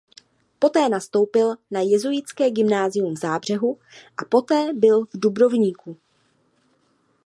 Poté 0.59 0.89
nastoupil 0.89 1.55
na 1.71 1.81
jezuitské 1.81 2.51
gymnázium 2.51 3.13
v 3.13 3.17
Záhřebu 3.17 3.79
a 4.17 4.25
poté 4.25 4.73
byl 4.73 5.05
v 5.05 5.09
Dubrovníku. 5.19 5.97